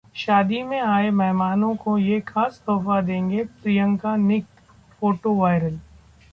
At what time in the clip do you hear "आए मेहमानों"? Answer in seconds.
0.81-1.75